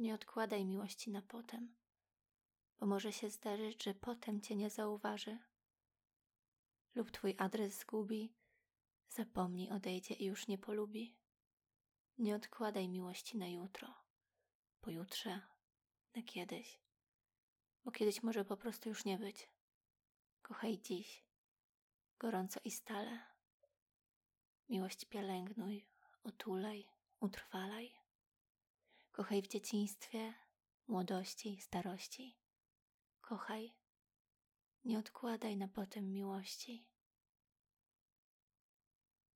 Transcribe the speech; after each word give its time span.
Nie 0.00 0.14
odkładaj 0.14 0.64
miłości 0.64 1.10
na 1.10 1.22
potem, 1.22 1.74
bo 2.78 2.86
może 2.86 3.12
się 3.12 3.30
zdarzyć, 3.30 3.84
że 3.84 3.94
potem 3.94 4.40
cię 4.40 4.56
nie 4.56 4.70
zauważy 4.70 5.38
lub 6.94 7.10
twój 7.10 7.34
adres 7.38 7.78
zgubi, 7.78 8.34
zapomni, 9.08 9.70
odejdzie 9.70 10.14
i 10.14 10.24
już 10.24 10.48
nie 10.48 10.58
polubi. 10.58 11.16
Nie 12.18 12.36
odkładaj 12.36 12.88
miłości 12.88 13.38
na 13.38 13.48
jutro, 13.48 13.94
pojutrze, 14.80 15.40
na 16.16 16.22
kiedyś, 16.22 16.80
bo 17.84 17.90
kiedyś 17.90 18.22
może 18.22 18.44
po 18.44 18.56
prostu 18.56 18.88
już 18.88 19.04
nie 19.04 19.18
być. 19.18 19.48
Kochaj 20.42 20.78
dziś, 20.78 21.24
gorąco 22.18 22.60
i 22.64 22.70
stale. 22.70 23.20
Miłość 24.68 25.04
pielęgnuj, 25.04 25.86
otulaj, 26.24 26.86
utrwalaj. 27.20 27.99
Kochaj 29.12 29.42
w 29.42 29.48
dzieciństwie, 29.48 30.34
młodości, 30.86 31.60
starości. 31.60 32.38
Kochaj, 33.20 33.72
nie 34.84 34.98
odkładaj 34.98 35.56
na 35.56 35.68
potem 35.68 36.12
miłości. 36.12 36.89